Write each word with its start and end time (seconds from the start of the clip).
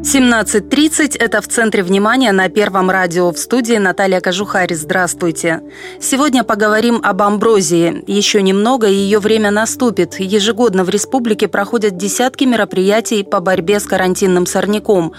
17.30– 0.00 1.16
это 1.18 1.42
в 1.42 1.48
центре 1.48 1.82
внимания 1.82 2.30
на 2.30 2.48
Первом 2.48 2.88
радио. 2.88 3.32
В 3.32 3.36
студии 3.38 3.74
Наталья 3.74 4.20
Кожухарь. 4.20 4.72
Здравствуйте. 4.72 5.60
Сегодня 6.00 6.44
поговорим 6.44 7.00
об 7.02 7.20
амброзии. 7.20 8.04
Еще 8.06 8.40
немного, 8.40 8.86
и 8.86 8.94
ее 8.94 9.18
время 9.18 9.50
наступит. 9.50 10.20
Ежегодно 10.20 10.84
в 10.84 10.88
республике 10.88 11.48
проходят 11.48 11.96
десятки 11.96 12.44
мероприятий 12.44 13.24
по 13.24 13.40
борьбе 13.40 13.80
с 13.80 13.86
карантинным 13.86 14.46
сорняком. 14.46 15.14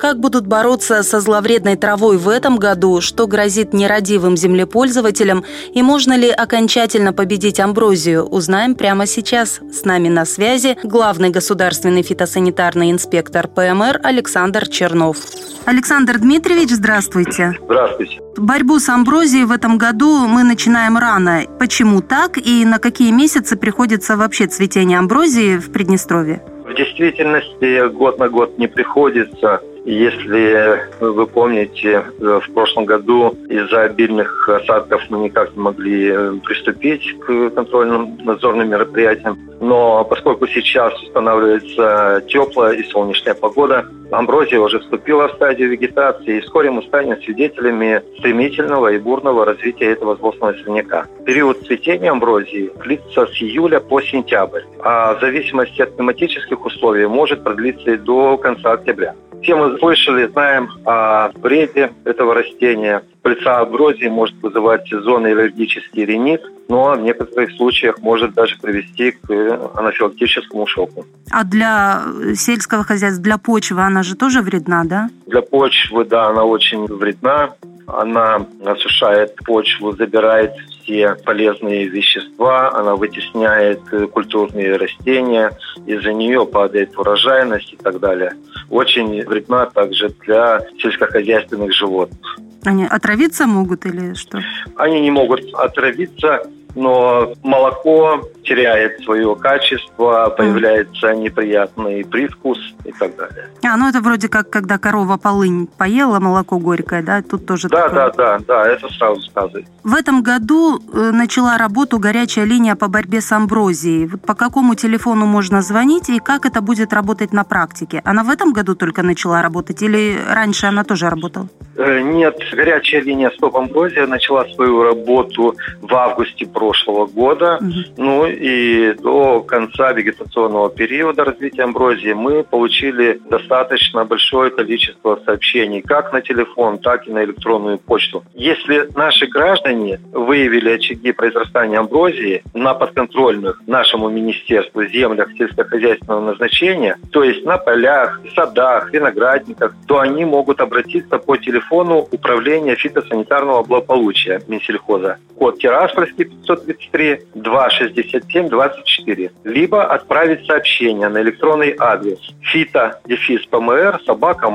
Как 0.00 0.18
будут 0.18 0.48
бороться 0.48 1.04
со 1.04 1.20
зловредной 1.20 1.76
травой 1.76 2.18
в 2.18 2.28
этом 2.28 2.56
году, 2.56 3.00
что 3.00 3.28
грозит 3.28 3.72
нерадивым 3.72 4.36
землепользователям, 4.36 5.44
и 5.72 5.80
можно 5.80 6.16
ли 6.16 6.28
окончательно 6.28 7.12
победить 7.12 7.60
амброзию, 7.60 8.24
узнаем 8.24 8.74
прямо 8.74 9.06
сейчас. 9.06 9.60
С 9.72 9.84
нами 9.84 10.08
на 10.08 10.24
связи 10.24 10.76
главный 10.82 11.30
государственный 11.30 12.02
фитосанитарный 12.02 12.90
инспектор 12.90 13.46
ПМР 13.46 14.00
Александр 14.02 14.23
Александр 14.24 14.66
Чернов. 14.68 15.18
Александр 15.66 16.18
Дмитриевич, 16.18 16.70
здравствуйте. 16.70 17.58
Здравствуйте. 17.62 18.20
Борьбу 18.38 18.78
с 18.78 18.88
амброзией 18.88 19.44
в 19.44 19.52
этом 19.52 19.76
году 19.76 20.26
мы 20.26 20.44
начинаем 20.44 20.96
рано. 20.96 21.42
Почему 21.58 22.00
так 22.00 22.38
и 22.38 22.64
на 22.64 22.78
какие 22.78 23.12
месяцы 23.12 23.54
приходится 23.54 24.16
вообще 24.16 24.46
цветение 24.46 24.98
амброзии 24.98 25.58
в 25.58 25.70
Приднестровье? 25.70 26.42
В 26.64 26.74
действительности 26.74 27.86
год 27.92 28.18
на 28.18 28.30
год 28.30 28.56
не 28.56 28.66
приходится. 28.66 29.60
Если 29.84 30.80
вы 31.00 31.26
помните, 31.26 32.04
в 32.18 32.50
прошлом 32.54 32.86
году 32.86 33.36
из-за 33.50 33.82
обильных 33.82 34.48
осадков 34.48 35.02
мы 35.10 35.18
никак 35.18 35.54
не 35.54 35.62
могли 35.62 36.08
э, 36.08 36.32
приступить 36.42 37.18
к 37.20 37.50
контрольным 37.50 38.16
надзорным 38.24 38.70
мероприятиям. 38.70 39.38
Но 39.60 40.04
поскольку 40.04 40.46
сейчас 40.46 40.94
устанавливается 41.02 42.24
теплая 42.28 42.74
и 42.74 42.82
солнечная 42.84 43.34
погода, 43.34 43.86
амброзия 44.10 44.60
уже 44.60 44.80
вступила 44.80 45.28
в 45.28 45.32
стадию 45.32 45.70
вегетации, 45.70 46.38
и 46.38 46.40
вскоре 46.40 46.70
мы 46.70 46.82
станем 46.82 47.20
свидетелями 47.22 48.02
стремительного 48.18 48.92
и 48.92 48.98
бурного 48.98 49.44
развития 49.44 49.92
этого 49.92 50.16
злостного 50.16 50.54
сорняка. 50.54 51.06
Период 51.24 51.60
цветения 51.66 52.10
амброзии 52.10 52.70
длится 52.82 53.26
с 53.26 53.42
июля 53.42 53.80
по 53.80 54.00
сентябрь, 54.00 54.62
а 54.80 55.14
в 55.14 55.20
зависимости 55.20 55.82
от 55.82 55.94
климатических 55.94 56.64
условий 56.64 57.06
может 57.06 57.42
продлиться 57.42 57.92
и 57.92 57.96
до 57.96 58.36
конца 58.36 58.72
октября. 58.72 59.14
Все 59.42 59.56
мы 59.56 59.78
слышали, 59.78 60.26
знаем 60.26 60.70
о 60.86 61.30
вреде 61.34 61.92
этого 62.04 62.34
растения. 62.34 63.02
Пыльца 63.24 63.60
аброзии 63.60 64.06
может 64.06 64.34
вызывать 64.42 64.86
сезонный 64.86 65.32
аллергический 65.32 66.04
ринит, 66.04 66.42
но 66.68 66.92
в 66.92 67.00
некоторых 67.00 67.52
случаях 67.52 67.98
может 68.00 68.34
даже 68.34 68.58
привести 68.60 69.12
к 69.12 69.30
анафилактическому 69.74 70.66
шоку. 70.66 71.06
А 71.30 71.42
для 71.42 72.02
сельского 72.34 72.84
хозяйства, 72.84 73.24
для 73.24 73.38
почвы 73.38 73.80
она 73.80 74.02
же 74.02 74.14
тоже 74.14 74.42
вредна, 74.42 74.84
да? 74.84 75.08
Для 75.26 75.40
почвы, 75.40 76.04
да, 76.04 76.26
она 76.26 76.44
очень 76.44 76.84
вредна. 76.84 77.54
Она 77.86 78.44
осушает 78.62 79.36
почву, 79.36 79.92
забирает 79.92 80.52
все 80.84 81.16
полезные 81.24 81.88
вещества, 81.88 82.72
она 82.72 82.94
вытесняет 82.94 83.80
культурные 84.12 84.76
растения, 84.76 85.50
из-за 85.86 86.12
нее 86.12 86.46
падает 86.46 86.96
урожайность 86.96 87.72
и 87.72 87.76
так 87.76 87.98
далее. 87.98 88.34
Очень 88.70 89.24
вредна 89.24 89.66
также 89.66 90.10
для 90.24 90.60
сельскохозяйственных 90.78 91.72
животных. 91.72 92.38
Они 92.64 92.86
отравиться 92.86 93.46
могут 93.46 93.84
или 93.84 94.14
что? 94.14 94.40
Они 94.76 95.00
не 95.00 95.10
могут 95.10 95.42
отравиться, 95.54 96.42
но 96.74 97.32
молоко 97.42 98.20
теряет 98.44 99.02
свое 99.04 99.34
качество, 99.36 100.32
появляется 100.36 101.14
неприятный 101.14 102.04
привкус 102.04 102.58
и 102.84 102.92
так 102.92 103.16
далее. 103.16 103.48
А, 103.64 103.76
ну 103.76 103.88
это 103.88 104.00
вроде 104.00 104.28
как, 104.28 104.50
когда 104.50 104.78
корова 104.78 105.16
полынь 105.16 105.66
поела, 105.66 106.20
молоко 106.20 106.58
горькое, 106.58 107.02
да? 107.02 107.22
Тут 107.22 107.46
тоже 107.46 107.68
Да, 107.68 107.88
такое. 107.88 107.94
да, 107.94 108.10
да, 108.10 108.38
да, 108.46 108.66
это 108.68 108.88
сразу 108.88 109.20
сказывает. 109.22 109.66
В 109.82 109.94
этом 109.94 110.22
году 110.22 110.78
э, 110.92 111.10
начала 111.12 111.56
работу 111.58 111.98
горячая 111.98 112.44
линия 112.44 112.74
по 112.74 112.88
борьбе 112.88 113.20
с 113.20 113.32
амброзией. 113.32 114.06
Вот 114.06 114.22
по 114.22 114.34
какому 114.34 114.74
телефону 114.74 115.26
можно 115.26 115.62
звонить 115.62 116.08
и 116.10 116.18
как 116.18 116.44
это 116.46 116.60
будет 116.60 116.92
работать 116.92 117.32
на 117.32 117.44
практике? 117.44 118.00
Она 118.04 118.24
в 118.24 118.30
этом 118.30 118.52
году 118.52 118.74
только 118.74 119.02
начала 119.02 119.42
работать 119.42 119.82
или 119.82 120.18
раньше 120.28 120.66
она 120.66 120.84
тоже 120.84 121.08
работала? 121.08 121.48
Э, 121.76 122.00
Нет, 122.00 122.38
горячая 122.52 123.02
линия 123.02 123.30
«Стоп 123.30 123.56
Амброзия» 123.56 124.06
начала 124.06 124.44
свою 124.46 124.82
работу 124.82 125.54
в 125.80 125.94
августе 125.94 126.46
прошлого 126.46 127.06
года. 127.06 127.58
Ну 127.96 128.26
и 128.26 128.94
до 128.94 129.40
конца 129.40 129.92
вегетационного 129.92 130.70
периода 130.70 131.24
развития 131.24 131.64
амброзии 131.64 132.12
мы 132.12 132.44
получили 132.44 133.20
достаточно 133.28 134.04
большое 134.04 134.50
количество 134.50 135.18
сообщений 135.24 135.82
как 135.82 136.12
на 136.12 136.20
телефон, 136.20 136.78
так 136.78 137.08
и 137.08 137.12
на 137.12 137.24
электронную 137.24 137.78
почту. 137.78 138.24
Если 138.34 138.88
наши 138.94 139.26
граждане 139.26 140.00
выявили 140.12 140.70
очаги 140.70 141.12
произрастания 141.12 141.78
амброзии 141.78 142.42
на 142.54 142.74
подконтрольных 142.74 143.60
нашему 143.66 144.08
министерству 144.08 144.84
землях 144.84 145.28
сельскохозяйственного 145.36 146.20
назначения, 146.20 146.96
то 147.10 147.24
есть 147.24 147.44
на 147.44 147.58
полях, 147.58 148.20
садах, 148.34 148.92
виноградниках, 148.92 149.74
то 149.86 149.98
они 149.98 150.24
могут 150.24 150.60
обратиться 150.60 151.18
по 151.18 151.36
телефону 151.36 151.63
Управления 151.70 152.76
фитосанитарного 152.76 153.62
благополучия 153.62 154.40
Минсельхоза. 154.48 155.18
Код 155.38 155.58
Тираспольский 155.58 156.24
533 156.24 157.20
267 157.34 158.48
24. 158.48 159.30
Либо 159.44 159.84
отправить 159.84 160.46
сообщение 160.46 161.08
на 161.08 161.22
электронный 161.22 161.74
адрес 161.78 162.18
фито-пмр 162.40 164.00
собака. 164.06 164.50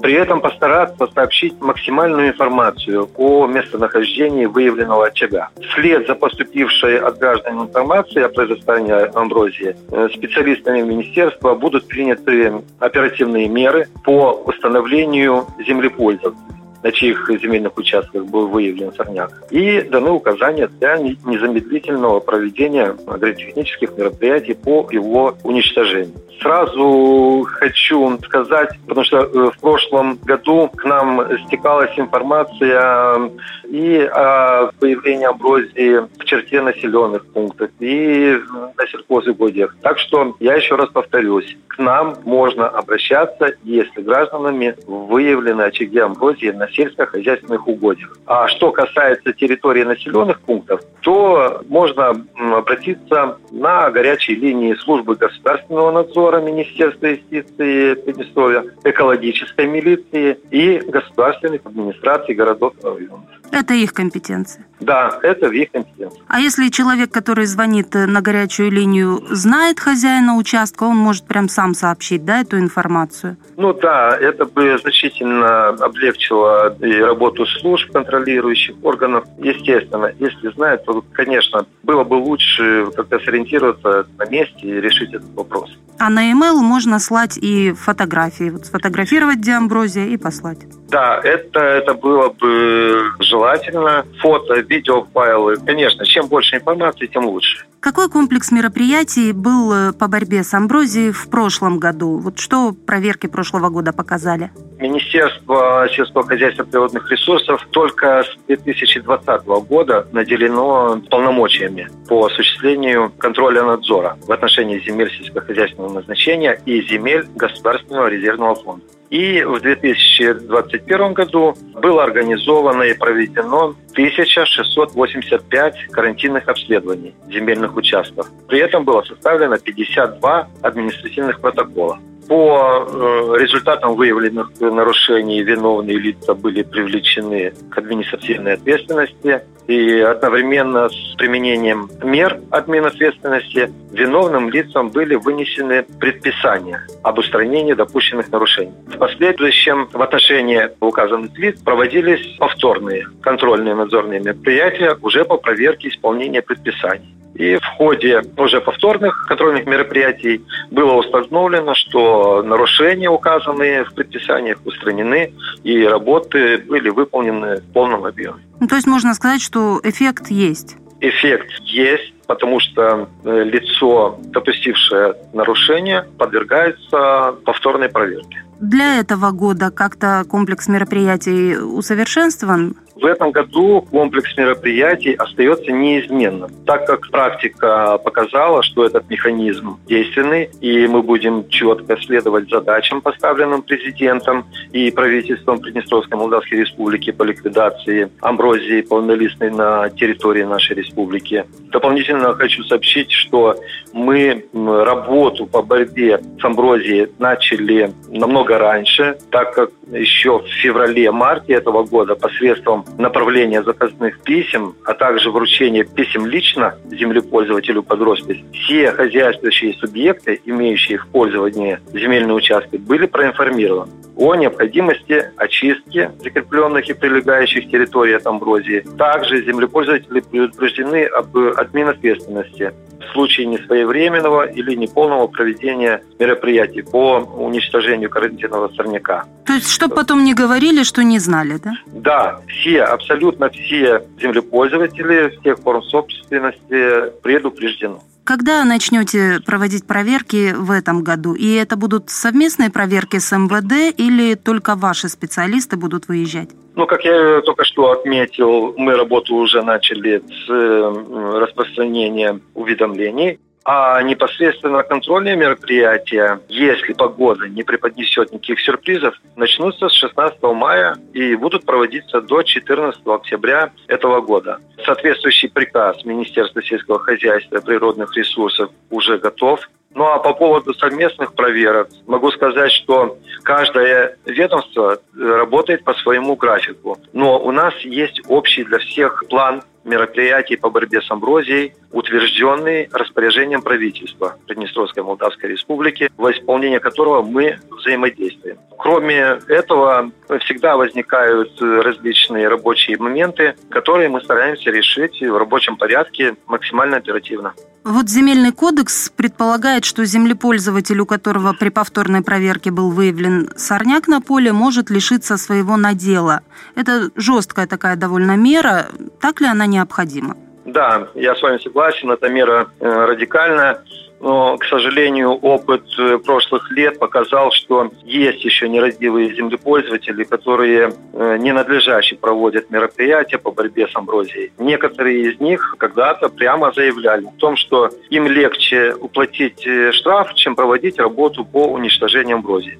При 0.00 0.14
этом 0.14 0.40
постараться 0.40 1.06
сообщить 1.14 1.60
максимальную 1.60 2.28
информацию 2.28 3.08
о 3.16 3.46
местонахождении 3.46 4.46
выявленного 4.46 5.06
очага. 5.06 5.48
Вслед 5.70 6.06
за 6.06 6.14
поступившей 6.14 6.98
от 6.98 7.18
граждан 7.18 7.62
информацией 7.62 8.24
о 8.24 8.28
произрастании 8.28 9.16
амброзии 9.16 9.74
э, 9.90 10.08
специалистами 10.14 10.82
министерства 10.82 11.54
будут 11.54 11.88
приняты 11.88 12.62
оперативные 12.78 13.48
меры 13.48 13.88
по 14.04 14.32
установлению 14.44 15.46
землепользователей 15.92 16.52
на 16.82 16.90
чьих 16.90 17.30
земельных 17.40 17.76
участках 17.76 18.24
был 18.26 18.48
выявлен 18.48 18.92
сорняк. 18.92 19.30
И 19.50 19.82
даны 19.82 20.10
указания 20.10 20.66
для 20.66 20.98
незамедлительного 20.98 22.20
проведения 22.20 22.96
агротехнических 23.06 23.96
мероприятий 23.96 24.54
по 24.54 24.88
его 24.90 25.36
уничтожению. 25.44 26.14
Сразу 26.40 27.46
хочу 27.48 28.18
сказать, 28.24 28.70
потому 28.88 29.04
что 29.04 29.18
э, 29.18 29.50
в 29.52 29.60
прошлом 29.60 30.18
году 30.24 30.68
к 30.74 30.84
нам 30.84 31.22
стекалась 31.46 31.96
информация 31.96 33.30
и 33.72 34.02
о 34.02 34.70
появлении 34.78 35.24
амброзии 35.24 36.00
в 36.18 36.24
черте 36.24 36.60
населенных 36.60 37.24
пунктов, 37.28 37.70
и 37.80 38.38
на 38.76 38.86
сельхозугодиях. 38.86 39.74
Так 39.80 39.98
что 39.98 40.36
я 40.40 40.56
еще 40.56 40.76
раз 40.76 40.90
повторюсь, 40.90 41.56
к 41.68 41.78
нам 41.78 42.18
можно 42.24 42.68
обращаться, 42.68 43.54
если 43.64 44.02
гражданами 44.02 44.76
выявлены 44.86 45.62
очаги 45.62 45.98
амброзии 45.98 46.50
на 46.50 46.68
сельскохозяйственных 46.70 47.66
угодьях. 47.66 48.18
А 48.26 48.46
что 48.48 48.72
касается 48.72 49.32
территории 49.32 49.84
населенных 49.84 50.40
пунктов, 50.40 50.82
то 51.00 51.62
можно 51.70 52.26
обратиться 52.36 53.38
на 53.50 53.90
горячие 53.90 54.36
линии 54.36 54.74
службы 54.74 55.14
государственного 55.14 55.90
надзора 55.92 56.42
Министерства 56.42 57.06
юстиции 57.06 57.94
Приднестровья, 57.94 58.64
экологической 58.84 59.66
милиции 59.66 60.36
и 60.50 60.78
государственных 60.86 61.62
администраций 61.64 62.34
городов 62.34 62.74
и 62.82 62.86
районов. 62.86 63.24
Это 63.62 63.74
их 63.74 63.92
компетенция. 63.92 64.66
Да, 64.80 65.20
это 65.22 65.48
в 65.48 65.52
их 65.52 65.70
компетенции. 65.70 66.20
А 66.26 66.40
если 66.40 66.68
человек, 66.68 67.12
который 67.12 67.46
звонит 67.46 67.94
э, 67.94 68.06
на 68.06 68.20
горячую 68.20 68.72
линию, 68.72 69.22
знает 69.30 69.78
хозяина 69.78 70.36
участка, 70.36 70.82
он 70.82 70.96
может 70.96 71.26
прям 71.28 71.48
сам 71.48 71.72
сообщить, 71.72 72.24
да, 72.24 72.40
эту 72.40 72.58
информацию? 72.58 73.36
Ну 73.56 73.72
да, 73.72 74.16
это 74.16 74.46
бы 74.46 74.76
значительно 74.78 75.68
облегчило 75.68 76.76
и 76.80 76.92
работу 76.98 77.46
служб, 77.46 77.92
контролирующих 77.92 78.74
органов. 78.82 79.26
Естественно, 79.38 80.12
если 80.18 80.50
знает, 80.50 80.84
то, 80.84 81.04
конечно, 81.12 81.64
было 81.82 82.04
бы 82.04 82.14
лучше 82.14 82.86
как-то 82.94 83.18
сориентироваться 83.20 84.06
на 84.18 84.24
месте 84.26 84.66
и 84.66 84.80
решить 84.80 85.12
этот 85.12 85.32
вопрос. 85.34 85.70
А 85.98 86.10
на 86.10 86.30
e-mail 86.30 86.56
можно 86.62 86.98
слать 86.98 87.38
и 87.40 87.72
фотографии. 87.72 88.50
Вот 88.50 88.66
сфотографировать 88.66 89.40
диамброзия 89.40 90.06
и 90.06 90.16
послать. 90.16 90.58
Да, 90.88 91.20
это, 91.22 91.60
это 91.60 91.94
было 91.94 92.28
бы 92.28 93.04
желательно. 93.20 94.04
Фото, 94.20 94.60
видеофайлы. 94.60 95.56
Конечно, 95.64 96.04
чем 96.04 96.26
больше 96.26 96.56
информации, 96.56 97.06
тем 97.06 97.26
лучше. 97.26 97.64
Какой 97.80 98.08
комплекс 98.08 98.52
мероприятий 98.52 99.32
был 99.32 99.72
э, 99.72 99.92
по 99.92 100.06
борьбе 100.06 100.44
с 100.44 100.54
амброзией 100.54 101.10
в 101.10 101.28
прошлом 101.28 101.78
году? 101.78 102.18
Вот 102.18 102.38
что 102.38 102.72
проверки 102.72 103.26
прошлого 103.26 103.70
года 103.70 103.92
показали? 103.92 104.52
Министерство 104.78 105.88
сельского 105.90 106.24
хозяйства 106.24 106.62
и 106.62 106.66
природных 106.66 107.10
ресурсов 107.10 107.66
только 107.70 108.22
с 108.22 108.36
2020 108.46 109.44
года 109.68 110.06
наделено 110.12 111.00
полномочиями 111.10 111.71
по 112.08 112.26
осуществлению 112.26 113.12
контроля 113.18 113.62
надзора 113.62 114.16
в 114.26 114.32
отношении 114.32 114.78
земель 114.80 115.10
сельскохозяйственного 115.10 115.94
назначения 115.94 116.60
и 116.66 116.82
земель 116.82 117.26
Государственного 117.34 118.08
резервного 118.08 118.54
фонда. 118.54 118.84
И 119.12 119.42
в 119.42 119.60
2021 119.60 121.12
году 121.12 121.54
было 121.74 122.02
организовано 122.02 122.84
и 122.84 122.94
проведено 122.94 123.74
1685 123.90 125.88
карантинных 125.90 126.48
обследований 126.48 127.14
земельных 127.28 127.76
участков. 127.76 128.28
При 128.48 128.60
этом 128.60 128.84
было 128.86 129.02
составлено 129.02 129.58
52 129.58 130.48
административных 130.62 131.40
протокола. 131.40 131.98
По 132.26 132.86
э, 132.88 133.36
результатам 133.38 133.96
выявленных 133.96 134.58
нарушений 134.60 135.42
виновные 135.42 135.98
лица 135.98 136.32
были 136.32 136.62
привлечены 136.62 137.52
к 137.70 137.76
административной 137.76 138.54
ответственности 138.54 139.42
и 139.66 140.00
одновременно 140.00 140.88
с 140.88 141.14
применением 141.16 141.88
мер 142.02 142.40
ответственности 142.50 143.72
виновным 143.92 144.50
лицам 144.50 144.90
были 144.90 145.14
вынесены 145.14 145.84
предписания 146.00 146.86
об 147.02 147.18
устранении 147.18 147.74
допущенных 147.74 148.30
нарушений. 148.30 148.72
В 148.86 148.98
последующем 148.98 149.88
в 149.92 150.02
отношении 150.02 150.70
указанных 150.80 151.36
лиц 151.38 151.60
проводились 151.60 152.36
повторные 152.38 153.06
контрольные 153.20 153.74
надзорные 153.74 154.20
мероприятия 154.20 154.96
уже 155.02 155.24
по 155.24 155.36
проверке 155.36 155.88
исполнения 155.88 156.42
предписаний. 156.42 157.14
И 157.34 157.56
в 157.56 157.64
ходе 157.64 158.22
уже 158.36 158.60
повторных 158.60 159.24
контрольных 159.26 159.66
мероприятий 159.66 160.44
было 160.70 160.92
установлено, 160.92 161.74
что 161.74 162.42
нарушения, 162.42 163.08
указанные 163.08 163.84
в 163.84 163.94
предписаниях, 163.94 164.58
устранены, 164.64 165.32
и 165.64 165.82
работы 165.84 166.58
были 166.58 166.90
выполнены 166.90 167.56
в 167.56 167.72
полном 167.72 168.04
объеме. 168.04 168.42
Ну, 168.62 168.68
то 168.68 168.76
есть 168.76 168.86
можно 168.86 169.12
сказать, 169.14 169.42
что 169.42 169.80
эффект 169.82 170.28
есть? 170.30 170.76
Эффект 171.00 171.50
есть, 171.64 172.14
потому 172.28 172.60
что 172.60 173.08
э, 173.24 173.42
лицо, 173.42 174.20
допустившее 174.22 175.16
нарушение, 175.32 176.06
подвергается 176.16 177.34
повторной 177.44 177.88
проверке. 177.88 178.44
Для 178.60 179.00
этого 179.00 179.32
года 179.32 179.72
как-то 179.72 180.24
комплекс 180.28 180.68
мероприятий 180.68 181.56
усовершенствован? 181.56 182.76
В 182.94 183.06
этом 183.06 183.32
году 183.32 183.86
комплекс 183.90 184.36
мероприятий 184.36 185.14
остается 185.14 185.72
неизменным, 185.72 186.50
так 186.66 186.86
как 186.86 187.10
практика 187.10 187.98
показала, 187.98 188.62
что 188.62 188.84
этот 188.84 189.08
механизм 189.08 189.78
действенный, 189.86 190.50
и 190.60 190.86
мы 190.86 191.02
будем 191.02 191.48
четко 191.48 191.96
следовать 191.96 192.48
задачам, 192.50 193.00
поставленным 193.00 193.62
президентом 193.62 194.44
и 194.72 194.90
правительством 194.90 195.60
Приднестровской 195.60 196.18
Молдавской 196.18 196.58
Республики 196.58 197.10
по 197.10 197.22
ликвидации 197.22 198.10
амброзии 198.20 198.82
полнолистной 198.82 199.50
на 199.50 199.88
территории 199.90 200.44
нашей 200.44 200.76
республики. 200.76 201.44
Дополнительно 201.72 202.34
хочу 202.34 202.62
сообщить, 202.64 203.10
что 203.10 203.56
мы 203.92 204.44
работу 204.52 205.46
по 205.46 205.62
борьбе 205.62 206.20
с 206.40 206.44
амброзией 206.44 207.08
начали 207.18 207.92
намного 208.08 208.58
раньше, 208.58 209.16
так 209.30 209.54
как 209.54 209.70
еще 209.90 210.38
в 210.38 210.46
феврале-марте 210.46 211.54
этого 211.54 211.84
года 211.84 212.14
посредством 212.14 212.81
направления 212.98 213.62
заказных 213.62 214.20
писем, 214.20 214.74
а 214.84 214.94
также 214.94 215.30
вручения 215.30 215.84
писем 215.84 216.26
лично 216.26 216.74
землепользователю 216.90 217.82
под 217.82 218.00
роспись, 218.00 218.44
все 218.52 218.92
хозяйствующие 218.92 219.74
субъекты, 219.74 220.40
имеющие 220.44 220.98
в 220.98 221.06
пользовании 221.08 221.78
земельные 221.92 222.34
участки, 222.34 222.76
были 222.76 223.06
проинформированы 223.06 223.92
о 224.16 224.34
необходимости 224.34 225.30
очистки 225.36 226.10
закрепленных 226.20 226.88
и 226.88 226.92
прилегающих 226.92 227.70
территорий 227.70 228.14
от 228.14 228.26
амброзии. 228.26 228.84
Также 228.98 229.42
землепользователи 229.44 230.20
предупреждены 230.20 231.04
об 231.06 231.36
админответственности 231.36 232.72
в 233.04 233.12
случае 233.12 233.46
несвоевременного 233.46 234.46
или 234.46 234.74
неполного 234.74 235.26
проведения 235.26 236.02
мероприятий 236.18 236.82
по 236.82 237.18
уничтожению 237.18 238.10
карантинного 238.10 238.68
сорняка. 238.74 239.24
То 239.46 239.54
есть, 239.54 239.70
чтобы 239.70 239.94
потом 239.94 240.24
не 240.24 240.34
говорили, 240.34 240.82
что 240.82 241.02
не 241.02 241.18
знали, 241.18 241.58
да? 241.62 241.72
Да, 241.86 242.40
все, 242.46 242.82
абсолютно 242.82 243.50
все 243.50 244.02
землепользователи 244.20 245.36
всех 245.40 245.58
форм 245.58 245.82
собственности 245.82 247.10
предупреждены. 247.22 247.98
Когда 248.24 248.64
начнете 248.64 249.40
проводить 249.44 249.86
проверки 249.86 250.52
в 250.52 250.70
этом 250.70 251.02
году? 251.02 251.34
И 251.34 251.54
это 251.54 251.76
будут 251.76 252.08
совместные 252.10 252.70
проверки 252.70 253.18
с 253.18 253.36
МВД 253.36 253.98
или 253.98 254.34
только 254.34 254.76
ваши 254.76 255.08
специалисты 255.08 255.76
будут 255.76 256.06
выезжать? 256.06 256.50
Ну, 256.76 256.86
как 256.86 257.04
я 257.04 257.40
только 257.42 257.64
что 257.64 257.90
отметил, 257.90 258.74
мы 258.76 258.96
работу 258.96 259.34
уже 259.34 259.62
начали 259.62 260.18
с 260.18 260.48
э, 260.48 261.38
распространения 261.40 262.40
уведомлений 262.54 263.40
а 263.64 264.02
непосредственно 264.02 264.82
контрольные 264.82 265.36
мероприятия, 265.36 266.40
если 266.48 266.92
погода 266.92 267.48
не 267.48 267.62
преподнесет 267.62 268.32
никаких 268.32 268.60
сюрпризов, 268.60 269.14
начнутся 269.36 269.88
с 269.88 269.92
16 269.92 270.42
мая 270.42 270.96
и 271.12 271.34
будут 271.36 271.64
проводиться 271.64 272.20
до 272.20 272.42
14 272.42 273.00
октября 273.06 273.70
этого 273.86 274.20
года. 274.20 274.58
Соответствующий 274.84 275.48
приказ 275.48 276.04
Министерства 276.04 276.62
сельского 276.62 276.98
хозяйства 276.98 277.56
и 277.56 277.64
природных 277.64 278.16
ресурсов 278.16 278.70
уже 278.90 279.18
готов. 279.18 279.60
Ну 279.94 280.06
а 280.06 280.18
по 280.18 280.32
поводу 280.32 280.72
совместных 280.74 281.34
проверок 281.34 281.88
могу 282.06 282.30
сказать, 282.30 282.72
что 282.72 283.18
каждое 283.42 284.16
ведомство 284.24 284.98
работает 285.14 285.84
по 285.84 285.94
своему 285.94 286.34
графику. 286.34 286.98
Но 287.12 287.38
у 287.38 287.52
нас 287.52 287.74
есть 287.80 288.20
общий 288.28 288.64
для 288.64 288.78
всех 288.78 289.22
план 289.28 289.62
мероприятий 289.84 290.56
по 290.56 290.70
борьбе 290.70 291.00
с 291.00 291.10
амброзией, 291.10 291.74
утвержденный 291.90 292.88
распоряжением 292.92 293.62
правительства 293.62 294.36
Приднестровской 294.46 295.02
Молдавской 295.02 295.50
Республики, 295.50 296.10
во 296.16 296.32
исполнение 296.32 296.80
которого 296.80 297.22
мы 297.22 297.58
взаимодействуем. 297.70 298.58
Кроме 298.78 299.38
этого, 299.48 300.10
всегда 300.40 300.76
возникают 300.76 301.60
различные 301.60 302.48
рабочие 302.48 302.96
моменты, 302.98 303.54
которые 303.70 304.08
мы 304.08 304.20
стараемся 304.20 304.70
решить 304.70 305.20
в 305.20 305.36
рабочем 305.36 305.76
порядке 305.76 306.34
максимально 306.46 306.96
оперативно. 306.96 307.54
Вот 307.84 308.08
земельный 308.08 308.52
кодекс 308.52 309.10
предполагает, 309.10 309.84
что 309.84 310.04
землепользователь, 310.04 311.00
у 311.00 311.06
которого 311.06 311.52
при 311.52 311.68
повторной 311.68 312.22
проверке 312.22 312.70
был 312.70 312.90
выявлен 312.90 313.50
сорняк 313.56 314.06
на 314.06 314.20
поле, 314.20 314.52
может 314.52 314.88
лишиться 314.88 315.36
своего 315.36 315.76
надела. 315.76 316.42
Это 316.76 317.10
жесткая 317.16 317.66
такая 317.66 317.96
довольно 317.96 318.36
мера. 318.36 318.86
Так 319.20 319.40
ли 319.40 319.48
она 319.48 319.66
необходима? 319.66 320.36
Да, 320.64 321.08
я 321.14 321.34
с 321.34 321.42
вами 321.42 321.58
согласен, 321.58 322.12
эта 322.12 322.28
мера 322.28 322.68
э, 322.78 322.88
радикальная 322.88 323.82
но, 324.22 324.56
к 324.56 324.64
сожалению, 324.66 325.32
опыт 325.32 325.82
э, 325.98 326.16
прошлых 326.18 326.70
лет 326.70 327.00
показал, 327.00 327.50
что 327.50 327.90
есть 328.04 328.44
еще 328.44 328.68
нерадивые 328.68 329.34
землепользователи, 329.34 330.22
которые 330.22 330.92
э, 331.12 331.36
ненадлежаще 331.38 332.14
проводят 332.14 332.70
мероприятия 332.70 333.38
по 333.38 333.50
борьбе 333.50 333.88
с 333.88 333.96
амброзией. 333.96 334.52
Некоторые 334.58 335.32
из 335.32 335.40
них 335.40 335.74
когда-то 335.76 336.28
прямо 336.28 336.70
заявляли 336.72 337.26
о 337.26 337.32
том, 337.32 337.56
что 337.56 337.90
им 338.10 338.28
легче 338.28 338.94
уплатить 338.94 339.66
э, 339.66 339.90
штраф, 339.90 340.34
чем 340.34 340.54
проводить 340.54 341.00
работу 341.00 341.44
по 341.44 341.66
уничтожению 341.66 342.36
амброзии. 342.36 342.78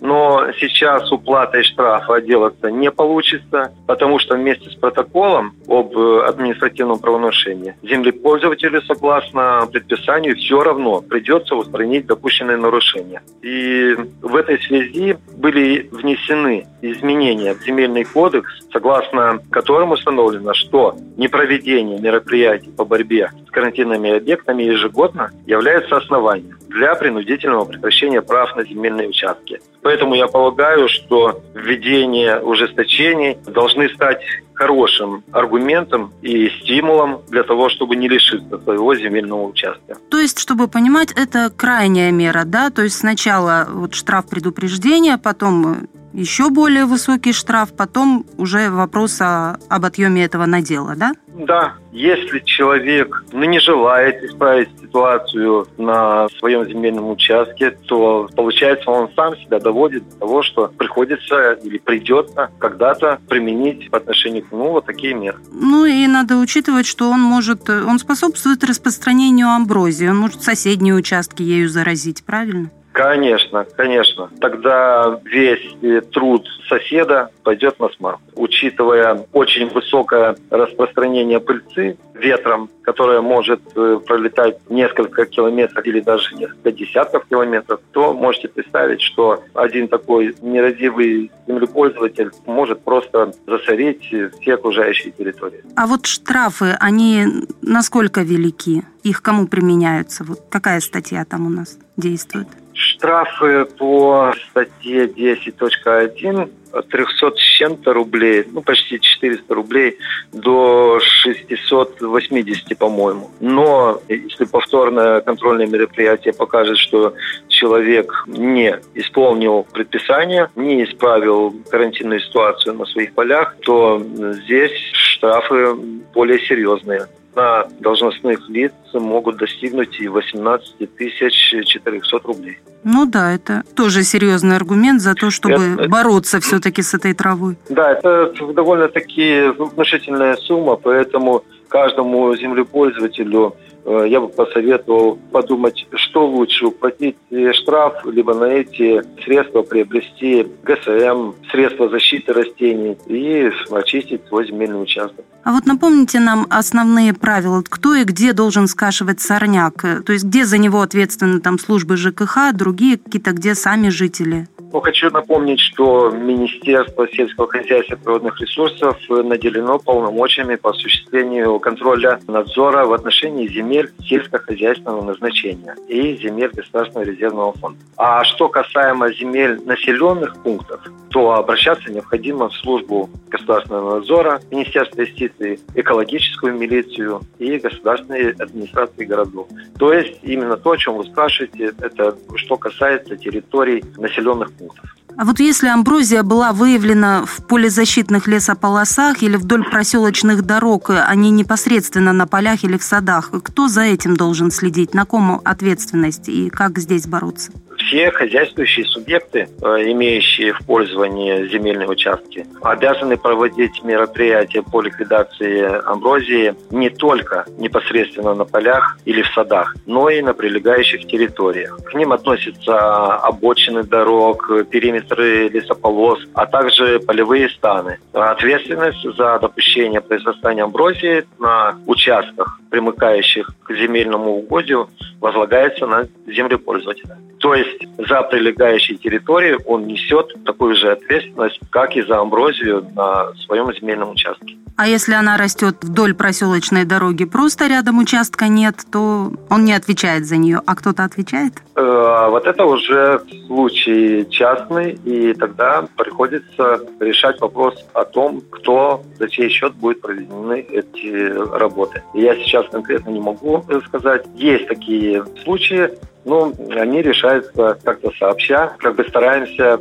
Но 0.00 0.46
сейчас 0.60 1.10
уплатой 1.10 1.64
штрафа 1.64 2.16
отделаться 2.16 2.70
не 2.70 2.92
получится, 2.92 3.72
потому 3.88 4.20
что 4.20 4.36
вместе 4.36 4.70
с 4.70 4.76
протоколом 4.76 5.56
об 5.66 5.98
административном 5.98 7.00
правонарушении 7.00 7.74
землепользователю, 7.82 8.80
согласно 8.82 9.68
предписанию, 9.72 10.36
все 10.36 10.62
равно 10.62 10.83
равно 10.84 11.00
придется 11.00 11.54
устранить 11.54 12.06
допущенные 12.06 12.56
нарушения. 12.56 13.22
И 13.42 13.96
в 14.20 14.36
этой 14.36 14.60
связи 14.62 15.16
были 15.36 15.88
внесены 15.90 16.66
изменения 16.82 17.54
в 17.54 17.62
земельный 17.62 18.04
кодекс, 18.04 18.50
согласно 18.72 19.40
которым 19.50 19.92
установлено, 19.92 20.52
что 20.54 20.96
непроведение 21.16 21.98
мероприятий 21.98 22.70
по 22.70 22.84
борьбе 22.84 23.30
с 23.46 23.50
карантинными 23.50 24.16
объектами 24.16 24.62
ежегодно 24.64 25.30
является 25.46 25.96
основанием 25.96 26.58
для 26.68 26.94
принудительного 26.94 27.64
прекращения 27.64 28.20
прав 28.20 28.54
на 28.56 28.64
земельные 28.64 29.08
участки. 29.08 29.60
Поэтому 29.82 30.14
я 30.14 30.26
полагаю, 30.26 30.88
что 30.88 31.40
введение 31.54 32.40
ужесточений 32.40 33.38
должны 33.46 33.88
стать 33.90 34.22
хорошим 34.54 35.24
аргументом 35.32 36.12
и 36.22 36.48
стимулом 36.60 37.20
для 37.28 37.42
того, 37.42 37.68
чтобы 37.68 37.96
не 37.96 38.08
лишиться 38.08 38.58
своего 38.58 38.94
земельного 38.94 39.48
участка. 39.48 39.98
То 40.10 40.18
есть, 40.18 40.38
чтобы 40.38 40.68
понимать, 40.74 41.12
это 41.12 41.52
крайняя 41.56 42.10
мера, 42.10 42.42
да? 42.44 42.68
То 42.68 42.82
есть 42.82 42.96
сначала 42.96 43.68
вот 43.70 43.94
штраф 43.94 44.26
предупреждения, 44.26 45.18
потом 45.18 45.88
еще 46.14 46.48
более 46.48 46.86
высокий 46.86 47.32
штраф, 47.32 47.74
потом 47.76 48.24
уже 48.38 48.70
вопрос 48.70 49.20
о, 49.20 49.58
об 49.68 49.84
отъеме 49.84 50.24
этого 50.24 50.46
надела, 50.46 50.94
да? 50.94 51.12
Да, 51.34 51.74
если 51.90 52.38
человек 52.38 53.24
ну, 53.32 53.42
не 53.44 53.58
желает 53.58 54.22
исправить 54.22 54.68
ситуацию 54.80 55.66
на 55.76 56.28
своем 56.38 56.64
земельном 56.64 57.10
участке, 57.10 57.72
то 57.88 58.28
получается 58.36 58.88
он 58.90 59.10
сам 59.16 59.36
себя 59.36 59.58
доводит 59.58 60.08
до 60.10 60.16
того, 60.20 60.42
что 60.42 60.68
приходится 60.68 61.54
или 61.54 61.78
придется 61.78 62.50
когда-то 62.58 63.18
применить 63.28 63.90
по 63.90 63.98
отношению 63.98 64.44
к 64.44 64.52
нему 64.52 64.70
вот 64.70 64.86
такие 64.86 65.14
меры. 65.14 65.38
Ну 65.52 65.84
и 65.84 66.06
надо 66.06 66.36
учитывать, 66.36 66.86
что 66.86 67.10
он 67.10 67.20
может, 67.20 67.68
он 67.68 67.98
способствует 67.98 68.62
распространению 68.62 69.48
амброзии, 69.48 70.06
он 70.06 70.18
может 70.18 70.44
соседние 70.44 70.94
участки 70.94 71.42
ею 71.42 71.68
заразить, 71.68 72.24
правильно? 72.24 72.70
Конечно, 72.94 73.66
конечно. 73.76 74.30
Тогда 74.40 75.18
весь 75.24 75.76
э, 75.82 76.00
труд 76.12 76.46
соседа 76.68 77.28
пойдет 77.42 77.80
на 77.80 77.88
смарку. 77.88 78.22
Учитывая 78.36 79.26
очень 79.32 79.68
высокое 79.68 80.36
распространение 80.48 81.40
пыльцы 81.40 81.98
ветром, 82.14 82.70
которое 82.82 83.20
может 83.20 83.60
э, 83.74 83.98
пролетать 84.06 84.58
несколько 84.70 85.26
километров 85.26 85.84
или 85.84 85.98
даже 85.98 86.36
несколько 86.36 86.70
десятков 86.70 87.24
километров, 87.26 87.80
то 87.90 88.14
можете 88.14 88.46
представить, 88.46 89.02
что 89.02 89.42
один 89.54 89.88
такой 89.88 90.36
нерадивый 90.40 91.32
землепользователь 91.48 92.30
может 92.46 92.84
просто 92.84 93.32
засорить 93.44 94.04
все 94.40 94.54
окружающие 94.54 95.10
территории. 95.10 95.64
А 95.74 95.88
вот 95.88 96.06
штрафы, 96.06 96.76
они 96.78 97.24
насколько 97.60 98.20
велики? 98.20 98.84
Их 99.02 99.20
кому 99.20 99.48
применяются? 99.48 100.22
Вот 100.22 100.42
какая 100.48 100.78
статья 100.78 101.24
там 101.24 101.46
у 101.46 101.50
нас 101.50 101.76
действует? 101.96 102.46
Штрафы 102.74 103.66
по 103.78 104.32
статье 104.50 105.06
10.1 105.06 106.50
от 106.72 106.88
300 106.88 107.30
с 107.36 107.38
чем-то 107.38 107.92
рублей, 107.92 108.44
ну 108.50 108.60
почти 108.60 109.00
400 109.00 109.54
рублей, 109.54 109.98
до 110.32 110.98
680, 111.00 112.76
по-моему. 112.76 113.30
Но 113.38 114.00
если 114.08 114.44
повторное 114.44 115.20
контрольное 115.20 115.66
мероприятие 115.66 116.34
покажет, 116.34 116.76
что 116.78 117.14
человек 117.48 118.24
не 118.26 118.76
исполнил 118.94 119.66
предписание, 119.72 120.50
не 120.56 120.84
исправил 120.84 121.54
карантинную 121.70 122.20
ситуацию 122.20 122.74
на 122.74 122.86
своих 122.86 123.14
полях, 123.14 123.54
то 123.62 124.02
здесь 124.44 124.72
штрафы 124.92 125.74
более 126.12 126.40
серьезные 126.40 127.06
на 127.36 127.66
должностных 127.80 128.48
лиц 128.48 128.72
могут 128.92 129.36
достигнуть 129.36 130.00
и 130.00 130.08
18 130.08 130.96
тысяч 130.96 131.54
400 131.66 132.18
рублей. 132.24 132.58
Ну 132.84 133.06
да, 133.06 133.32
это 133.32 133.62
тоже 133.74 134.02
серьезный 134.02 134.56
аргумент 134.56 135.00
за 135.00 135.14
то, 135.14 135.30
чтобы 135.30 135.74
это, 135.78 135.88
бороться 135.88 136.40
все-таки 136.40 136.82
с 136.82 136.94
этой 136.94 137.14
травой. 137.14 137.56
Да, 137.68 137.92
это 137.92 138.32
довольно-таки 138.52 139.48
внушительная 139.56 140.36
сумма, 140.36 140.76
поэтому 140.76 141.44
каждому 141.68 142.36
землепользователю 142.36 143.56
я 143.86 144.20
бы 144.20 144.28
посоветовал 144.28 145.18
подумать, 145.30 145.86
что 145.94 146.26
лучше, 146.26 146.66
уплатить 146.66 147.16
штраф, 147.52 148.04
либо 148.04 148.34
на 148.34 148.44
эти 148.44 149.02
средства 149.22 149.62
приобрести 149.62 150.46
ГСМ, 150.62 151.32
средства 151.50 151.88
защиты 151.88 152.32
растений 152.32 152.96
и 153.06 153.50
очистить 153.70 154.26
свой 154.28 154.46
земельный 154.46 154.82
участок. 154.82 155.24
А 155.42 155.52
вот 155.52 155.66
напомните 155.66 156.20
нам 156.20 156.46
основные 156.48 157.12
правила. 157.12 157.62
Кто 157.68 157.94
и 157.94 158.04
где 158.04 158.32
должен 158.32 158.66
скашивать 158.66 159.20
сорняк? 159.20 159.74
То 159.82 160.12
есть 160.12 160.24
где 160.24 160.46
за 160.46 160.56
него 160.56 160.80
ответственны 160.80 161.40
там 161.40 161.58
службы 161.58 161.96
ЖКХ, 161.98 162.54
другие 162.54 162.96
какие-то, 162.96 163.32
где 163.32 163.54
сами 163.54 163.90
жители? 163.90 164.48
Ну, 164.72 164.80
хочу 164.80 165.08
напомнить, 165.10 165.60
что 165.60 166.10
Министерство 166.10 167.06
сельского 167.08 167.46
хозяйства 167.46 167.94
и 167.94 167.98
природных 167.98 168.40
ресурсов 168.40 168.98
наделено 169.08 169.78
полномочиями 169.78 170.56
по 170.56 170.70
осуществлению 170.70 171.60
контроля 171.60 172.18
надзора 172.26 172.84
в 172.84 172.92
отношении 172.92 173.46
земель 173.46 173.73
сельскохозяйственного 174.08 175.02
назначения 175.02 175.76
и 175.88 176.16
земель 176.16 176.50
Государственного 176.54 177.08
резервного 177.08 177.52
фонда. 177.54 177.78
А 177.96 178.24
что 178.24 178.48
касаемо 178.48 179.12
земель 179.12 179.60
населенных 179.64 180.42
пунктов, 180.42 180.80
то 181.10 181.32
обращаться 181.32 181.90
необходимо 181.92 182.48
в 182.48 182.54
службу 182.54 183.08
государственного 183.28 183.96
надзора, 183.96 184.40
Министерство 184.50 185.00
юстиции, 185.02 185.60
экологическую 185.74 186.54
милицию 186.54 187.20
и 187.38 187.58
государственные 187.58 188.30
администрации 188.30 189.04
городов. 189.04 189.48
То 189.78 189.92
есть 189.92 190.18
именно 190.22 190.56
то, 190.56 190.72
о 190.72 190.76
чем 190.76 190.96
вы 190.96 191.04
спрашиваете, 191.04 191.72
это 191.80 192.16
что 192.36 192.56
касается 192.56 193.16
территорий 193.16 193.84
населенных 193.96 194.52
пунктов. 194.52 194.94
А 195.16 195.24
вот 195.24 195.38
если 195.38 195.68
амброзия 195.68 196.22
была 196.22 196.52
выявлена 196.52 197.24
в 197.24 197.46
полезащитных 197.46 198.26
лесополосах 198.26 199.22
или 199.22 199.36
вдоль 199.36 199.64
проселочных 199.64 200.42
дорог, 200.42 200.90
а 200.90 201.14
не 201.14 201.30
непосредственно 201.30 202.12
на 202.12 202.26
полях 202.26 202.64
или 202.64 202.76
в 202.76 202.82
садах, 202.82 203.30
кто 203.42 203.68
за 203.68 203.82
этим 203.82 204.16
должен 204.16 204.50
следить? 204.50 204.92
На 204.92 205.04
ком 205.04 205.40
ответственность 205.44 206.28
и 206.28 206.50
как 206.50 206.78
здесь 206.78 207.06
бороться? 207.06 207.52
Все 207.86 208.10
хозяйствующие 208.10 208.86
субъекты, 208.86 209.48
э, 209.62 209.66
имеющие 209.92 210.52
в 210.52 210.64
пользовании 210.66 211.48
земельные 211.48 211.88
участки, 211.88 212.46
обязаны 212.62 213.16
проводить 213.16 213.82
мероприятия 213.82 214.62
по 214.62 214.80
ликвидации 214.80 215.62
амброзии 215.86 216.54
не 216.70 216.90
только 216.90 217.44
непосредственно 217.58 218.34
на 218.34 218.44
полях 218.44 218.98
или 219.04 219.22
в 219.22 219.28
садах, 219.28 219.74
но 219.86 220.08
и 220.10 220.22
на 220.22 220.34
прилегающих 220.34 221.06
территориях. 221.06 221.78
К 221.84 221.94
ним 221.94 222.12
относятся 222.12 223.16
обочины 223.16 223.82
дорог, 223.84 224.50
периметры 224.70 225.48
лесополос, 225.48 226.20
а 226.34 226.46
также 226.46 227.00
полевые 227.00 227.48
станы. 227.48 227.98
Ответственность 228.12 229.02
за 229.16 229.38
допущение 229.38 230.00
произрастания 230.00 230.64
амброзии 230.64 231.24
на 231.38 231.76
участках, 231.86 232.60
примыкающих 232.70 233.50
к 233.62 233.74
земельному 233.74 234.32
угодью, 234.32 234.88
возлагается 235.20 235.86
на 235.86 236.06
землепользователя. 236.26 237.18
То 237.44 237.54
есть 237.54 237.73
за 237.98 238.22
прилегающей 238.22 238.96
территорией 238.96 239.58
он 239.66 239.86
несет 239.86 240.34
такую 240.44 240.76
же 240.76 240.92
ответственность, 240.92 241.60
как 241.70 241.96
и 241.96 242.02
за 242.02 242.20
амброзию 242.20 242.86
на 242.94 243.32
своем 243.46 243.72
земельном 243.72 244.10
участке. 244.10 244.56
А 244.76 244.88
если 244.88 245.14
она 245.14 245.36
растет 245.36 245.76
вдоль 245.82 246.14
проселочной 246.14 246.84
дороги, 246.84 247.24
просто 247.24 247.68
рядом 247.68 247.98
участка 247.98 248.48
нет, 248.48 248.74
то 248.90 249.32
он 249.48 249.64
не 249.64 249.72
отвечает 249.72 250.26
за 250.26 250.36
нее, 250.36 250.60
а 250.66 250.74
кто-то 250.74 251.04
отвечает? 251.04 251.52
Э, 251.76 252.26
вот 252.28 252.44
это 252.46 252.64
уже 252.64 253.22
случай 253.46 254.26
частный, 254.30 254.98
и 255.04 255.32
тогда 255.34 255.86
приходится 255.96 256.80
решать 256.98 257.40
вопрос 257.40 257.74
о 257.92 258.04
том, 258.04 258.42
кто 258.50 259.02
за 259.18 259.28
чей 259.28 259.48
счет 259.48 259.74
будет 259.74 260.00
проведены 260.00 260.66
эти 260.68 261.30
работы. 261.56 262.02
Я 262.12 262.34
сейчас 262.36 262.66
конкретно 262.68 263.10
не 263.10 263.20
могу 263.20 263.64
сказать. 263.86 264.24
Есть 264.34 264.66
такие 264.66 265.24
случаи, 265.44 265.90
ну, 266.24 266.54
они 266.70 267.02
решаются 267.02 267.78
как-то 267.82 268.10
сообща. 268.18 268.74
Как 268.78 268.96
бы 268.96 269.04
стараемся, 269.04 269.80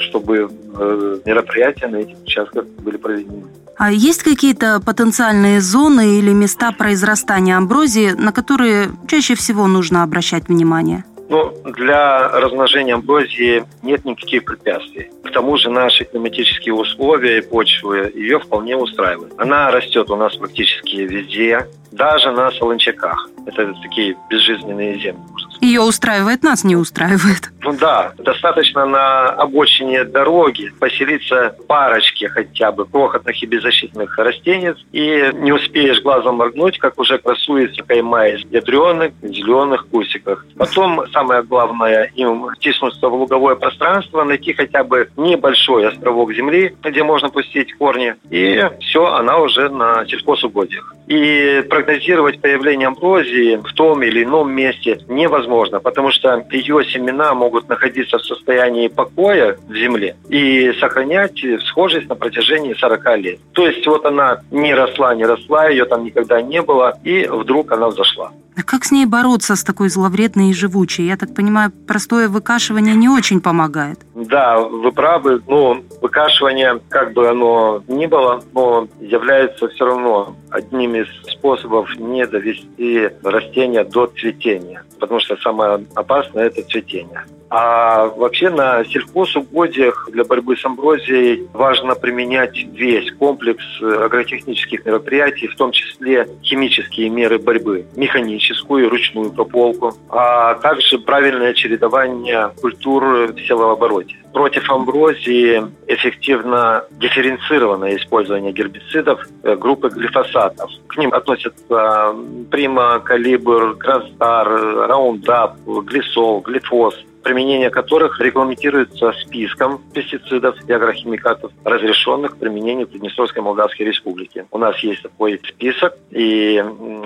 чтобы 0.00 0.50
э, 0.78 1.18
мероприятия 1.24 1.88
на 1.88 1.96
этих 1.96 2.16
участках 2.22 2.66
были 2.66 2.96
проведены. 2.96 3.44
А 3.76 3.92
есть 3.92 4.24
какие-то 4.24 4.80
потенциальные 4.84 5.60
зоны 5.60 6.18
или 6.18 6.32
места 6.32 6.72
произрастания 6.72 7.56
амброзии, 7.56 8.10
на 8.10 8.32
которые 8.32 8.90
чаще 9.06 9.36
всего 9.36 9.68
нужно 9.68 10.02
обращать 10.02 10.48
внимание? 10.48 11.04
Ну, 11.28 11.52
для 11.64 12.28
размножения 12.28 12.94
амброзии 12.94 13.64
нет 13.82 14.04
никаких 14.04 14.44
препятствий. 14.44 15.10
К 15.24 15.30
тому 15.30 15.58
же 15.58 15.70
наши 15.70 16.04
климатические 16.04 16.74
условия 16.74 17.38
и 17.38 17.42
почвы 17.42 18.10
ее 18.14 18.40
вполне 18.40 18.76
устраивают. 18.76 19.34
Она 19.36 19.70
растет 19.70 20.10
у 20.10 20.16
нас 20.16 20.34
практически 20.36 20.96
везде, 20.96 21.68
даже 21.92 22.32
на 22.32 22.50
солончаках. 22.52 23.28
Это 23.46 23.74
такие 23.82 24.16
безжизненные 24.30 24.98
земли, 24.98 25.20
Ее 25.60 25.80
устраивает, 25.80 26.42
нас 26.42 26.64
не 26.64 26.76
устраивает. 26.76 27.50
Ну 27.62 27.72
да, 27.72 28.12
достаточно 28.18 28.86
на 28.86 29.28
обочине 29.30 30.04
дороги 30.04 30.70
поселиться 30.78 31.54
парочки 31.66 32.26
хотя 32.26 32.72
бы 32.72 32.86
крохотных 32.86 33.42
и 33.42 33.46
беззащитных 33.46 34.16
растений, 34.16 34.74
и 34.92 35.30
не 35.34 35.52
успеешь 35.52 36.00
глазом 36.02 36.36
моргнуть, 36.36 36.78
как 36.78 36.98
уже 36.98 37.18
красуется 37.18 37.82
кайма 37.82 38.28
из 38.28 38.40
ядреных 38.50 39.12
зеленых 39.22 39.88
кусиках. 39.88 40.46
Потом 40.56 41.04
самое 41.12 41.42
главное 41.42 42.10
им 42.14 42.48
втиснуться 42.56 43.08
в 43.08 43.14
луговое 43.14 43.56
пространство, 43.56 44.24
найти 44.24 44.52
хотя 44.52 44.84
бы 44.84 45.10
небольшой 45.16 45.88
островок 45.88 46.32
земли, 46.32 46.76
где 46.82 47.02
можно 47.02 47.28
пустить 47.28 47.76
корни, 47.76 48.14
и 48.30 48.64
все, 48.80 49.06
она 49.06 49.38
уже 49.38 49.68
на 49.68 50.06
сельхозугодиях. 50.06 50.94
И 51.06 51.64
прогнозировать 51.68 52.40
появление 52.40 52.88
амброзии 52.88 53.56
в 53.56 53.72
том 53.72 54.02
или 54.02 54.24
ином 54.24 54.52
месте 54.52 55.00
невозможно, 55.08 55.47
потому 55.80 56.10
что 56.10 56.44
ее 56.50 56.84
семена 56.84 57.34
могут 57.34 57.68
находиться 57.68 58.18
в 58.18 58.24
состоянии 58.24 58.88
покоя 58.88 59.56
в 59.68 59.74
земле 59.74 60.16
и 60.28 60.72
сохранять 60.80 61.38
схожесть 61.66 62.08
на 62.08 62.14
протяжении 62.14 62.74
40 62.74 63.18
лет. 63.18 63.38
То 63.52 63.66
есть 63.66 63.86
вот 63.86 64.04
она 64.04 64.42
не 64.50 64.74
росла, 64.74 65.14
не 65.14 65.24
росла, 65.24 65.68
ее 65.68 65.84
там 65.84 66.04
никогда 66.04 66.40
не 66.42 66.62
было, 66.62 66.98
и 67.04 67.26
вдруг 67.26 67.72
она 67.72 67.88
взошла. 67.88 68.32
Как 68.64 68.84
с 68.84 68.90
ней 68.90 69.06
бороться, 69.06 69.56
с 69.56 69.64
такой 69.64 69.88
зловредной 69.88 70.50
и 70.50 70.54
живучей? 70.54 71.06
Я 71.06 71.16
так 71.16 71.34
понимаю, 71.34 71.72
простое 71.86 72.28
выкашивание 72.28 72.94
не 72.94 73.08
очень 73.08 73.40
помогает. 73.40 74.00
Да, 74.14 74.58
вы 74.58 74.92
правы. 74.92 75.42
Ну, 75.46 75.84
выкашивание, 76.00 76.80
как 76.88 77.12
бы 77.12 77.28
оно 77.28 77.82
ни 77.88 78.06
было, 78.06 78.42
но 78.52 78.88
является 79.00 79.68
все 79.68 79.84
равно 79.84 80.36
одним 80.50 80.94
из 80.94 81.06
способов 81.30 81.88
не 81.98 82.26
довести 82.26 83.10
растения 83.22 83.84
до 83.84 84.06
цветения, 84.06 84.82
потому 84.98 85.20
что 85.20 85.36
самое 85.36 85.86
опасное– 85.94 86.46
это 86.46 86.62
цветение. 86.62 87.24
А 87.50 88.06
вообще 88.08 88.50
на 88.50 88.84
сельхозугодиях 88.84 90.08
для 90.12 90.24
борьбы 90.24 90.56
с 90.56 90.64
амброзией 90.64 91.48
важно 91.52 91.94
применять 91.94 92.56
весь 92.56 93.10
комплекс 93.12 93.64
агротехнических 93.80 94.84
мероприятий, 94.84 95.46
в 95.46 95.56
том 95.56 95.72
числе 95.72 96.28
химические 96.42 97.08
меры 97.08 97.38
борьбы, 97.38 97.86
механическую 97.96 98.86
и 98.86 98.88
ручную 98.88 99.30
прополку, 99.30 99.94
а 100.10 100.54
также 100.56 100.98
правильное 100.98 101.54
чередование 101.54 102.50
культур 102.60 103.32
в 103.32 103.40
севообороте. 103.46 104.16
Против 104.32 104.70
амброзии 104.70 105.64
эффективно 105.86 106.84
дифференцированное 106.90 107.96
использование 107.96 108.52
гербицидов 108.52 109.26
э, 109.42 109.56
группы 109.56 109.88
глифосатов. 109.88 110.70
К 110.86 110.98
ним 110.98 111.14
относятся 111.14 112.14
прима, 112.50 113.00
калибр, 113.00 113.74
гранстар, 113.74 114.46
раундап, 114.86 115.56
глисол, 115.66 116.40
глифоз, 116.40 116.94
применение 117.22 117.70
которых 117.70 118.20
регламентируется 118.20 119.12
списком 119.12 119.80
пестицидов 119.92 120.56
и 120.66 120.72
агрохимикатов, 120.72 121.52
разрешенных 121.64 122.32
к 122.32 122.36
применению 122.38 122.86
в 122.86 122.90
Приднестровской 122.90 123.42
Молдавской 123.42 123.86
Республике. 123.86 124.46
У 124.50 124.58
нас 124.58 124.78
есть 124.78 125.02
такой 125.02 125.40
список, 125.46 125.94
и 126.10 126.62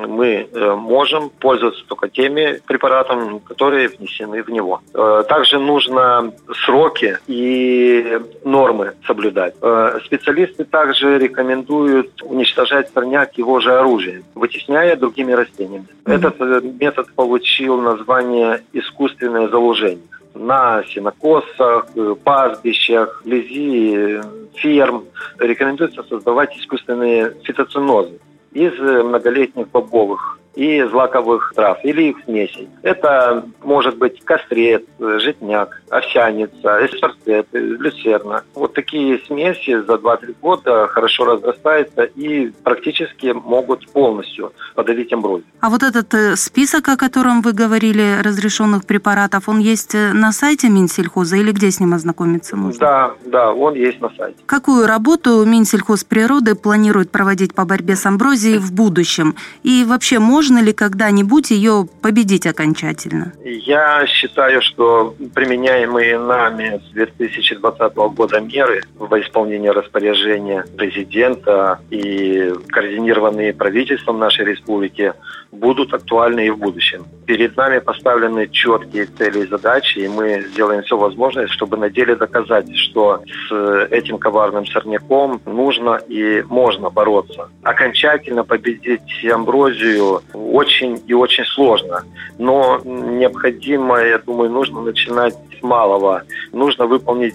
мы 0.06 0.48
э, 0.52 0.74
можем 0.74 1.30
пользоваться 1.30 1.84
только 1.86 2.08
теми 2.08 2.60
препаратами, 2.66 3.40
которые 3.40 3.88
внесены 3.88 4.42
в 4.42 4.48
него. 4.48 4.80
Э, 4.94 5.24
также 5.28 5.58
нужно 5.58 6.32
сроки 6.64 7.18
и 7.26 8.20
нормы 8.44 8.92
соблюдать. 9.06 9.54
Э, 9.60 9.98
специалисты 10.04 10.64
также 10.64 11.18
рекомендуют 11.18 12.22
уничтожать 12.22 12.90
сорняк 12.92 13.36
его 13.38 13.60
же 13.60 13.72
оружием, 13.72 14.24
вытесняя 14.34 14.96
другими 14.96 15.32
растениями. 15.32 15.86
Этот 16.04 16.38
метод 16.80 17.12
получил 17.14 17.80
название 17.80 18.62
искусственное 18.72 19.48
заложение 19.48 20.02
на 20.34 20.82
сенокосах, 20.84 21.86
пастбищах, 22.24 23.22
вблизи 23.24 24.20
ферм. 24.54 25.04
Рекомендуется 25.38 26.02
создавать 26.04 26.56
искусственные 26.56 27.34
фитоцинозы 27.42 28.18
из 28.52 28.78
многолетних 28.78 29.68
бобовых 29.68 30.38
и 30.54 30.82
злаковых 30.84 31.52
трав 31.54 31.78
или 31.84 32.10
их 32.10 32.16
смесей. 32.24 32.68
Это 32.82 33.44
может 33.62 33.96
быть 33.96 34.22
кострец, 34.24 34.82
житняк, 34.98 35.80
овсяница, 35.90 36.86
эсперцет, 36.86 37.46
люцерна. 37.52 38.44
Вот 38.54 38.74
такие 38.74 39.18
смеси 39.26 39.80
за 39.82 39.94
2-3 39.94 40.36
года 40.40 40.86
хорошо 40.88 41.24
разрастаются 41.24 42.02
и 42.02 42.50
практически 42.62 43.32
могут 43.32 43.90
полностью 43.92 44.52
подавить 44.74 45.12
амброзию. 45.12 45.46
А 45.60 45.70
вот 45.70 45.82
этот 45.82 46.12
э, 46.14 46.36
список, 46.36 46.88
о 46.88 46.96
котором 46.96 47.40
вы 47.42 47.52
говорили, 47.52 48.20
разрешенных 48.22 48.84
препаратов, 48.84 49.48
он 49.48 49.58
есть 49.58 49.94
э, 49.94 50.12
на 50.12 50.32
сайте 50.32 50.68
Минсельхоза 50.68 51.36
или 51.36 51.52
где 51.52 51.70
с 51.70 51.80
ним 51.80 51.94
ознакомиться 51.94 52.56
можно? 52.56 52.78
Да, 52.78 53.14
да, 53.26 53.52
он 53.52 53.74
есть 53.74 54.00
на 54.00 54.10
сайте. 54.10 54.38
Какую 54.46 54.86
работу 54.86 55.44
Минсельхозприроды 55.44 56.54
планирует 56.54 57.10
проводить 57.10 57.54
по 57.54 57.64
борьбе 57.64 57.96
с 57.96 58.04
амброзией 58.06 58.58
в 58.58 58.72
будущем? 58.72 59.34
И 59.62 59.84
вообще, 59.86 60.18
можно 60.18 60.41
можно 60.42 60.60
ли 60.60 60.72
когда-нибудь 60.72 61.52
ее 61.52 61.86
победить 62.00 62.48
окончательно? 62.48 63.32
Я 63.44 64.04
считаю, 64.08 64.60
что 64.60 65.14
применяемые 65.34 66.18
нами 66.18 66.80
с 66.84 66.92
2020 66.94 67.94
года 67.94 68.40
меры 68.40 68.82
во 68.98 69.20
исполнении 69.20 69.68
распоряжения 69.68 70.64
президента 70.76 71.78
и 71.90 72.52
координированные 72.70 73.54
правительством 73.54 74.18
нашей 74.18 74.44
республики 74.44 75.12
будут 75.52 75.94
актуальны 75.94 76.46
и 76.46 76.50
в 76.50 76.58
будущем. 76.58 77.04
Перед 77.26 77.56
нами 77.56 77.78
поставлены 77.78 78.48
четкие 78.48 79.04
цели 79.04 79.44
и 79.44 79.46
задачи, 79.46 79.98
и 79.98 80.08
мы 80.08 80.44
сделаем 80.52 80.82
все 80.82 80.96
возможное, 80.96 81.46
чтобы 81.46 81.76
на 81.76 81.90
деле 81.90 82.16
доказать, 82.16 82.74
что 82.76 83.22
с 83.48 83.86
этим 83.90 84.18
коварным 84.18 84.66
сорняком 84.66 85.40
нужно 85.46 86.00
и 86.08 86.42
можно 86.48 86.90
бороться. 86.90 87.48
Окончательно 87.62 88.44
победить 88.44 89.02
амброзию 89.30 90.22
очень 90.34 91.02
и 91.06 91.14
очень 91.14 91.44
сложно, 91.44 92.04
но 92.38 92.80
необходимо, 92.84 94.00
я 94.00 94.18
думаю, 94.18 94.50
нужно 94.50 94.80
начинать 94.80 95.34
с 95.58 95.62
малого. 95.62 96.22
Нужно 96.52 96.86
выполнить 96.86 97.34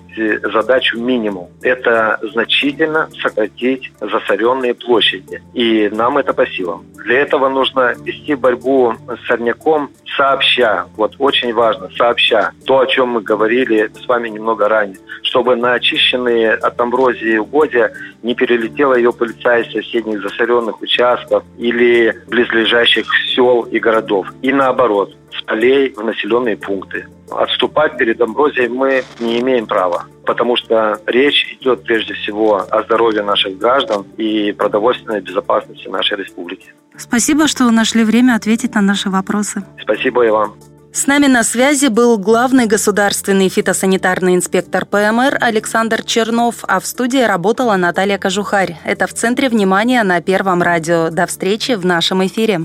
задачу 0.52 1.00
минимум. 1.00 1.48
Это 1.62 2.20
значительно 2.34 3.10
сократить 3.22 3.92
засоренные 4.00 4.74
площади. 4.74 5.42
И 5.54 5.90
нам 5.90 6.18
это 6.18 6.34
по 6.34 6.46
силам. 6.46 6.86
Для 7.08 7.20
этого 7.22 7.48
нужно 7.48 7.96
вести 8.04 8.36
борьбу 8.36 8.94
с 9.08 9.28
сорняком 9.28 9.92
сообща. 10.18 10.88
Вот 10.98 11.16
очень 11.20 11.54
важно, 11.54 11.90
сообща. 11.98 12.52
То, 12.66 12.80
о 12.80 12.86
чем 12.86 13.12
мы 13.12 13.22
говорили 13.22 13.90
с 13.96 14.06
вами 14.10 14.28
немного 14.28 14.68
ранее. 14.68 14.98
Чтобы 15.22 15.56
на 15.56 15.76
очищенные 15.76 16.52
от 16.52 16.78
амброзии 16.82 17.38
угодья 17.38 17.94
не 18.24 18.36
перелетела 18.36 18.96
ее 18.96 19.14
пыльца 19.14 19.58
из 19.60 19.72
соседних 19.72 20.22
засоренных 20.22 20.82
участков 20.82 21.46
или 21.58 22.14
близлежащих 22.28 23.06
сел 23.34 23.62
и 23.62 23.80
городов. 23.80 24.28
И 24.42 24.52
наоборот, 24.52 25.16
с 25.32 25.42
полей 25.44 25.94
в 25.94 26.04
населенные 26.04 26.58
пункты. 26.58 27.08
Отступать 27.32 27.98
перед 27.98 28.20
амброзией 28.20 28.68
мы 28.68 29.04
не 29.22 29.40
имеем 29.40 29.66
права, 29.66 30.06
потому 30.28 30.56
что 30.58 31.00
речь 31.08 31.58
идет 31.60 31.84
прежде 31.84 32.14
всего 32.14 32.68
о 32.70 32.84
здоровье 32.84 33.24
наших 33.24 33.58
граждан 33.58 34.06
и 34.18 34.52
продовольственной 34.52 35.22
безопасности 35.22 35.88
нашей 35.88 36.18
республики. 36.18 36.74
Спасибо, 36.98 37.48
что 37.48 37.70
нашли 37.72 38.04
время 38.04 38.36
ответить 38.36 38.76
на 38.76 38.82
наши 38.82 39.10
вопросы. 39.10 39.64
Спасибо 39.82 40.26
и 40.26 40.30
вам. 40.30 40.56
С 40.92 41.06
нами 41.06 41.28
на 41.28 41.44
связи 41.44 41.88
был 41.88 42.18
главный 42.18 42.66
государственный 42.66 43.50
фитосанитарный 43.50 44.36
инспектор 44.36 44.86
ПМР 44.86 45.38
Александр 45.40 46.04
Чернов, 46.04 46.56
а 46.68 46.80
в 46.80 46.88
студии 46.88 47.22
работала 47.22 47.76
Наталья 47.76 48.18
Кожухарь. 48.18 48.78
Это 48.84 49.06
в 49.06 49.14
центре 49.14 49.48
внимания 49.50 50.02
на 50.04 50.22
Первом 50.22 50.62
радио. 50.64 51.10
До 51.12 51.28
встречи 51.28 51.74
в 51.74 51.86
нашем 51.86 52.26
эфире. 52.26 52.62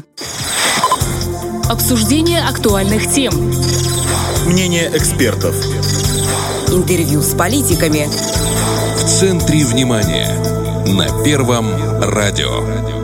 Обсуждение 1.71 2.41
актуальных 2.41 3.07
тем. 3.11 3.35
Мнение 4.47 4.91
экспертов. 4.95 5.55
Интервью 6.73 7.21
с 7.21 7.35
политиками. 7.35 8.09
В 8.97 9.05
центре 9.05 9.63
внимания 9.67 10.27
на 10.87 11.23
Первом 11.23 11.67
радио. 12.01 13.02